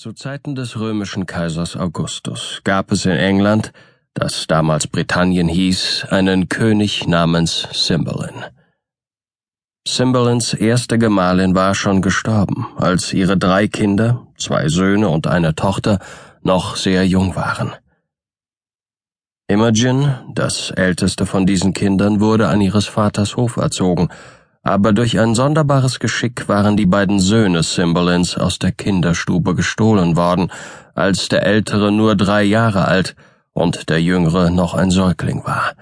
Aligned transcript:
Zu 0.00 0.14
Zeiten 0.14 0.54
des 0.54 0.80
römischen 0.80 1.26
Kaisers 1.26 1.76
Augustus 1.76 2.62
gab 2.64 2.90
es 2.90 3.04
in 3.04 3.12
England, 3.12 3.70
das 4.14 4.46
damals 4.46 4.86
Britannien 4.86 5.46
hieß, 5.46 6.06
einen 6.08 6.48
König 6.48 7.06
namens 7.06 7.68
Cymbeline. 7.74 8.50
Cymbalines 9.86 10.54
erste 10.54 10.96
Gemahlin 10.96 11.54
war 11.54 11.74
schon 11.74 12.00
gestorben, 12.00 12.66
als 12.78 13.12
ihre 13.12 13.36
drei 13.36 13.68
Kinder, 13.68 14.26
zwei 14.38 14.70
Söhne 14.70 15.10
und 15.10 15.26
eine 15.26 15.54
Tochter, 15.54 15.98
noch 16.40 16.76
sehr 16.76 17.06
jung 17.06 17.36
waren. 17.36 17.74
Imogen, 19.48 20.14
das 20.32 20.70
älteste 20.70 21.26
von 21.26 21.44
diesen 21.44 21.74
Kindern, 21.74 22.20
wurde 22.20 22.48
an 22.48 22.62
ihres 22.62 22.86
Vaters 22.86 23.36
Hof 23.36 23.58
erzogen, 23.58 24.08
aber 24.62 24.92
durch 24.92 25.18
ein 25.18 25.34
sonderbares 25.34 26.00
Geschick 26.00 26.48
waren 26.48 26.76
die 26.76 26.86
beiden 26.86 27.18
Söhne 27.18 27.62
Cymbalins 27.62 28.36
aus 28.36 28.58
der 28.58 28.72
Kinderstube 28.72 29.54
gestohlen 29.54 30.16
worden, 30.16 30.52
als 30.94 31.28
der 31.28 31.44
ältere 31.44 31.90
nur 31.90 32.14
drei 32.16 32.42
Jahre 32.42 32.86
alt 32.86 33.16
und 33.52 33.88
der 33.88 34.02
jüngere 34.02 34.50
noch 34.50 34.74
ein 34.74 34.90
Säugling 34.90 35.44
war. 35.44 35.72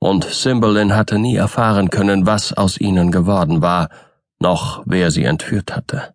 Und 0.00 0.24
Cymbalin 0.24 0.94
hatte 0.94 1.18
nie 1.18 1.36
erfahren 1.36 1.90
können, 1.90 2.26
was 2.26 2.52
aus 2.52 2.78
ihnen 2.78 3.10
geworden 3.10 3.62
war, 3.62 3.88
noch 4.40 4.82
wer 4.86 5.10
sie 5.10 5.24
entführt 5.24 5.74
hatte. 5.74 6.14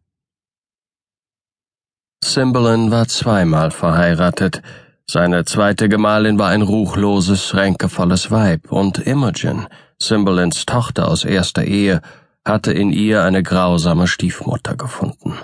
Cymbalin 2.24 2.92
war 2.92 3.08
zweimal 3.08 3.72
verheiratet, 3.72 4.62
seine 5.06 5.44
zweite 5.44 5.90
Gemahlin 5.90 6.40
war 6.40 6.50
ein 6.50 6.62
ruchloses, 6.62 7.54
ränkevolles 7.56 8.32
Weib, 8.32 8.72
und 8.72 9.00
Imogen, 9.00 9.68
Cymbalins 10.04 10.66
Tochter 10.66 11.08
aus 11.08 11.24
erster 11.24 11.64
Ehe, 11.64 12.02
hatte 12.46 12.74
in 12.74 12.92
ihr 12.92 13.24
eine 13.24 13.42
grausame 13.42 14.08
Stiefmutter 14.08 14.76
gefunden. 14.76 15.38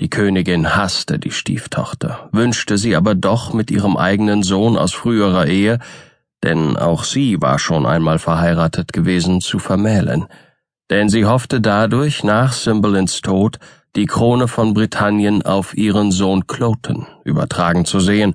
Die 0.00 0.08
Königin 0.08 0.76
hasste 0.76 1.18
die 1.18 1.30
Stieftochter, 1.30 2.30
wünschte 2.32 2.78
sie 2.78 2.96
aber 2.96 3.14
doch 3.14 3.52
mit 3.52 3.70
ihrem 3.70 3.98
eigenen 3.98 4.42
Sohn 4.42 4.78
aus 4.78 4.94
früherer 4.94 5.46
Ehe, 5.46 5.78
denn 6.42 6.78
auch 6.78 7.04
sie 7.04 7.42
war 7.42 7.58
schon 7.58 7.84
einmal 7.84 8.18
verheiratet 8.18 8.94
gewesen, 8.94 9.42
zu 9.42 9.58
vermählen, 9.58 10.26
denn 10.88 11.10
sie 11.10 11.26
hoffte 11.26 11.60
dadurch 11.60 12.24
nach 12.24 12.54
Cymbalins 12.54 13.20
Tod 13.20 13.58
die 13.96 14.06
Krone 14.06 14.48
von 14.48 14.72
Britannien 14.72 15.42
auf 15.42 15.76
ihren 15.76 16.12
Sohn 16.12 16.46
Cloten 16.46 17.06
übertragen 17.24 17.84
zu 17.84 18.00
sehen, 18.00 18.34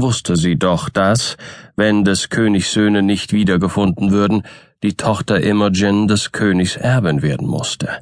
wusste 0.00 0.36
sie 0.36 0.56
doch, 0.56 0.88
dass, 0.88 1.36
wenn 1.76 2.04
des 2.04 2.28
Königs 2.28 2.72
Söhne 2.72 3.02
nicht 3.02 3.32
wiedergefunden 3.32 4.10
würden, 4.10 4.42
die 4.82 4.96
Tochter 4.96 5.40
Imogen 5.42 6.08
des 6.08 6.32
Königs 6.32 6.76
Erbin 6.76 7.22
werden 7.22 7.46
musste. 7.46 7.98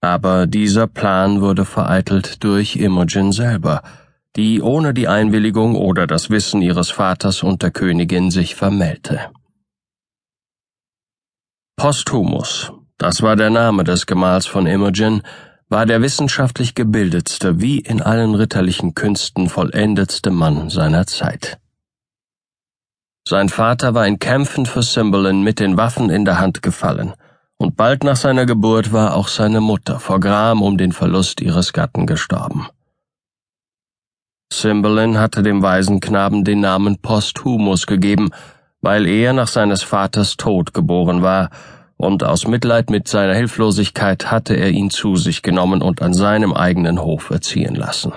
Aber 0.00 0.46
dieser 0.46 0.86
Plan 0.86 1.40
wurde 1.40 1.64
vereitelt 1.64 2.44
durch 2.44 2.76
Imogen 2.76 3.32
selber, 3.32 3.82
die 4.36 4.60
ohne 4.60 4.92
die 4.92 5.08
Einwilligung 5.08 5.76
oder 5.76 6.06
das 6.06 6.28
Wissen 6.28 6.60
ihres 6.60 6.90
Vaters 6.90 7.42
und 7.42 7.62
der 7.62 7.70
Königin 7.70 8.30
sich 8.30 8.54
vermählte. 8.54 9.20
Posthumus 11.76 12.72
das 12.98 13.22
war 13.22 13.34
der 13.34 13.50
Name 13.50 13.82
des 13.82 14.06
Gemahls 14.06 14.46
von 14.46 14.66
Imogen, 14.66 15.22
war 15.74 15.86
der 15.86 16.02
wissenschaftlich 16.02 16.76
gebildetste 16.76 17.60
wie 17.60 17.80
in 17.80 18.00
allen 18.00 18.36
ritterlichen 18.36 18.94
Künsten 18.94 19.48
vollendetste 19.48 20.30
Mann 20.30 20.70
seiner 20.70 21.04
Zeit. 21.04 21.58
Sein 23.26 23.48
Vater 23.48 23.92
war 23.92 24.06
in 24.06 24.20
Kämpfen 24.20 24.66
für 24.66 24.84
Cymbeline 24.84 25.42
mit 25.42 25.58
den 25.58 25.76
Waffen 25.76 26.10
in 26.10 26.24
der 26.24 26.38
Hand 26.38 26.62
gefallen, 26.62 27.14
und 27.56 27.76
bald 27.76 28.04
nach 28.04 28.14
seiner 28.14 28.46
Geburt 28.46 28.92
war 28.92 29.16
auch 29.16 29.26
seine 29.26 29.60
Mutter 29.60 29.98
vor 29.98 30.20
Gram 30.20 30.62
um 30.62 30.78
den 30.78 30.92
Verlust 30.92 31.40
ihres 31.40 31.72
Gatten 31.72 32.06
gestorben. 32.06 32.68
Cymbeline 34.52 35.18
hatte 35.18 35.42
dem 35.42 35.60
Waisenknaben 35.60 36.44
den 36.44 36.60
Namen 36.60 36.98
Posthumus 36.98 37.88
gegeben, 37.88 38.30
weil 38.80 39.08
er 39.08 39.32
nach 39.32 39.48
seines 39.48 39.82
Vaters 39.82 40.36
Tod 40.36 40.72
geboren 40.72 41.22
war 41.22 41.50
und 42.04 42.22
aus 42.22 42.46
Mitleid 42.46 42.90
mit 42.90 43.08
seiner 43.08 43.34
Hilflosigkeit 43.34 44.30
hatte 44.30 44.54
er 44.54 44.70
ihn 44.70 44.90
zu 44.90 45.16
sich 45.16 45.42
genommen 45.42 45.82
und 45.82 46.02
an 46.02 46.14
seinem 46.14 46.52
eigenen 46.52 47.00
Hof 47.00 47.30
erziehen 47.30 47.74
lassen. 47.74 48.12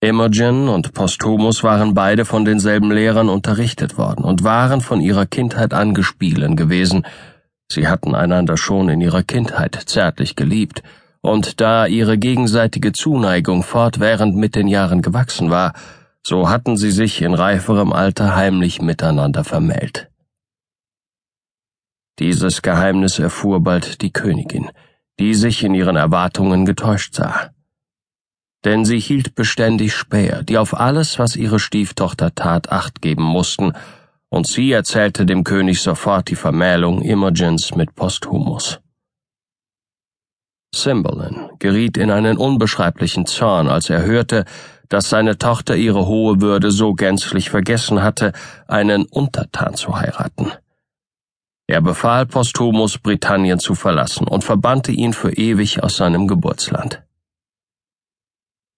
Imogen 0.00 0.68
und 0.68 0.92
Posthumus 0.92 1.64
waren 1.64 1.94
beide 1.94 2.24
von 2.24 2.44
denselben 2.44 2.90
Lehrern 2.90 3.28
unterrichtet 3.28 3.96
worden 3.96 4.24
und 4.24 4.44
waren 4.44 4.80
von 4.80 5.00
ihrer 5.00 5.24
Kindheit 5.24 5.72
an 5.72 5.94
gespielen 5.94 6.56
gewesen. 6.56 7.06
Sie 7.70 7.88
hatten 7.88 8.14
einander 8.14 8.56
schon 8.56 8.90
in 8.90 9.00
ihrer 9.00 9.22
Kindheit 9.22 9.74
zärtlich 9.86 10.36
geliebt, 10.36 10.82
und 11.22 11.62
da 11.62 11.86
ihre 11.86 12.18
gegenseitige 12.18 12.92
Zuneigung 12.92 13.62
fortwährend 13.62 14.36
mit 14.36 14.54
den 14.54 14.68
Jahren 14.68 15.00
gewachsen 15.00 15.48
war, 15.48 15.72
so 16.22 16.50
hatten 16.50 16.76
sie 16.76 16.90
sich 16.90 17.22
in 17.22 17.32
reiferem 17.32 17.94
Alter 17.94 18.36
heimlich 18.36 18.82
miteinander 18.82 19.42
vermählt. 19.42 20.10
Dieses 22.18 22.62
Geheimnis 22.62 23.18
erfuhr 23.18 23.60
bald 23.60 24.00
die 24.00 24.12
Königin, 24.12 24.70
die 25.18 25.34
sich 25.34 25.64
in 25.64 25.74
ihren 25.74 25.96
Erwartungen 25.96 26.64
getäuscht 26.64 27.14
sah. 27.14 27.50
Denn 28.64 28.84
sie 28.84 29.00
hielt 29.00 29.34
beständig 29.34 29.94
Späher, 29.94 30.42
die 30.42 30.56
auf 30.56 30.78
alles, 30.78 31.18
was 31.18 31.36
ihre 31.36 31.58
Stieftochter 31.58 32.34
tat, 32.34 32.70
acht 32.70 33.02
geben 33.02 33.24
mussten, 33.24 33.72
und 34.28 34.46
sie 34.46 34.72
erzählte 34.72 35.26
dem 35.26 35.44
König 35.44 35.82
sofort 35.82 36.28
die 36.28 36.36
Vermählung 36.36 37.02
Imogens 37.02 37.74
mit 37.74 37.94
Posthumus. 37.94 38.80
Cymbeline 40.74 41.50
geriet 41.58 41.96
in 41.96 42.10
einen 42.10 42.36
unbeschreiblichen 42.36 43.26
Zorn, 43.26 43.68
als 43.68 43.90
er 43.90 44.02
hörte, 44.02 44.44
dass 44.88 45.08
seine 45.08 45.38
Tochter 45.38 45.76
ihre 45.76 46.06
hohe 46.06 46.40
Würde 46.40 46.70
so 46.70 46.94
gänzlich 46.94 47.50
vergessen 47.50 48.02
hatte, 48.02 48.32
einen 48.66 49.04
Untertan 49.06 49.74
zu 49.74 49.98
heiraten. 49.98 50.52
Er 51.66 51.80
befahl 51.80 52.26
Posthumus, 52.26 52.98
Britannien 52.98 53.58
zu 53.58 53.74
verlassen 53.74 54.28
und 54.28 54.44
verbannte 54.44 54.92
ihn 54.92 55.14
für 55.14 55.32
ewig 55.32 55.82
aus 55.82 55.96
seinem 55.96 56.28
Geburtsland. 56.28 57.02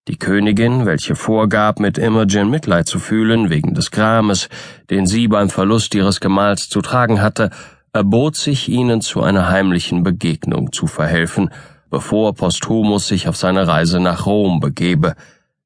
Die 0.09 0.19
Königin, 0.19 0.87
welche 0.87 1.17
vorgab, 1.17 1.81
mit 1.81 1.99
Imogen 1.99 2.49
Mitleid 2.49 2.87
zu 2.87 3.01
fühlen 3.01 3.51
wegen 3.51 3.75
des 3.75 3.91
Grames, 3.91 4.49
den 4.89 5.07
sie 5.07 5.27
beim 5.27 5.51
Verlust 5.51 5.97
ihres 5.97 6.21
Gemahls 6.21 6.69
zu 6.69 6.81
tragen 6.81 7.21
hatte, 7.21 7.51
erbot 7.93 8.37
sich 8.37 8.69
ihnen 8.69 9.01
zu 9.01 9.21
einer 9.21 9.49
heimlichen 9.49 10.05
Begegnung 10.05 10.71
zu 10.71 10.87
verhelfen, 10.87 11.51
bevor 11.91 12.35
Posthumus 12.35 13.09
sich 13.09 13.27
auf 13.27 13.37
seine 13.37 13.67
Reise 13.67 13.99
nach 13.99 14.27
Rom 14.27 14.61
begebe, 14.61 15.17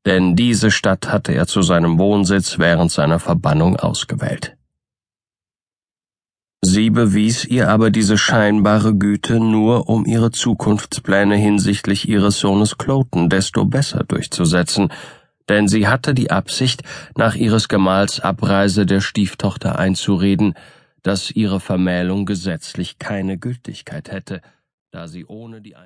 denn 0.07 0.37
diese 0.37 0.71
Stadt 0.71 1.13
hatte 1.13 1.33
er 1.33 1.47
zu 1.47 1.61
seinem 1.61 1.99
Wohnsitz 1.99 2.59
während 2.59 2.91
seiner 2.91 3.19
Verbannung 3.19 3.77
ausgewählt. 3.77 4.57
Sie 6.63 6.91
bewies 6.91 7.47
ihr 7.47 7.71
aber 7.71 7.91
diese 7.91 8.19
scheinbare 8.19 8.95
Güte 8.95 9.41
nur, 9.41 9.89
um 9.89 10.05
ihre 10.05 10.31
Zukunftspläne 10.31 11.35
hinsichtlich 11.35 12.07
ihres 12.07 12.39
Sohnes 12.39 12.77
Cloten 12.77 13.31
desto 13.31 13.65
besser 13.65 14.05
durchzusetzen, 14.05 14.93
denn 15.49 15.69
sie 15.69 15.89
hatte 15.89 16.13
die 16.13 16.31
Absicht, 16.31 16.83
nach 17.17 17.35
ihres 17.35 17.69
Gemahls 17.69 18.21
Abreise 18.21 18.85
der 18.85 19.01
Stieftochter 19.01 19.79
einzureden, 19.79 20.53
dass 21.03 21.31
ihre 21.31 21.61
Vermählung 21.61 22.27
gesetzlich 22.27 22.99
keine 22.99 23.39
Gültigkeit 23.39 24.13
hätte, 24.13 24.43
da 24.91 25.09
sie 25.09 25.25
ohne 25.25 25.63
die 25.63 25.77